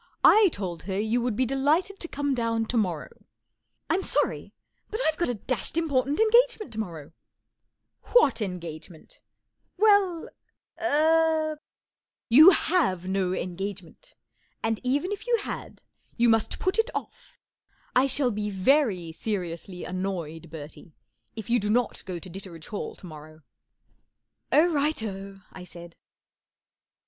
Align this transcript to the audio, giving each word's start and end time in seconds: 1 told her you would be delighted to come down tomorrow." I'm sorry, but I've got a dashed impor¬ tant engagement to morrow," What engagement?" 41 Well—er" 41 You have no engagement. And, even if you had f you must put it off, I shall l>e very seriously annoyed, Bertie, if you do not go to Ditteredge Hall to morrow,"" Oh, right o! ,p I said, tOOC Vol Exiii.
1 0.21 0.49
told 0.49 0.81
her 0.81 0.99
you 0.99 1.21
would 1.21 1.35
be 1.35 1.45
delighted 1.45 1.99
to 1.99 2.07
come 2.07 2.33
down 2.33 2.65
tomorrow." 2.65 3.23
I'm 3.87 4.01
sorry, 4.01 4.51
but 4.89 4.99
I've 5.07 5.15
got 5.17 5.29
a 5.29 5.35
dashed 5.35 5.75
impor¬ 5.75 6.05
tant 6.05 6.19
engagement 6.19 6.71
to 6.73 6.79
morrow," 6.79 7.11
What 8.05 8.41
engagement?" 8.41 9.19
41 9.77 10.29
Well—er" 10.79 11.55
41 11.59 11.59
You 12.29 12.49
have 12.49 13.07
no 13.07 13.33
engagement. 13.33 14.15
And, 14.63 14.79
even 14.83 15.11
if 15.11 15.27
you 15.27 15.37
had 15.43 15.83
f 15.83 15.83
you 16.17 16.29
must 16.29 16.57
put 16.57 16.79
it 16.79 16.89
off, 16.95 17.37
I 17.95 18.07
shall 18.07 18.29
l>e 18.29 18.49
very 18.49 19.11
seriously 19.11 19.83
annoyed, 19.83 20.49
Bertie, 20.49 20.93
if 21.35 21.47
you 21.47 21.59
do 21.59 21.69
not 21.69 22.01
go 22.07 22.17
to 22.17 22.27
Ditteredge 22.27 22.65
Hall 22.69 22.95
to 22.95 23.05
morrow,"" 23.05 23.41
Oh, 24.51 24.65
right 24.65 25.03
o! 25.03 25.33
,p 25.35 25.39
I 25.53 25.63
said, 25.63 25.91
tOOC 25.91 25.93
Vol 25.93 25.93
Exiii. 25.93 26.89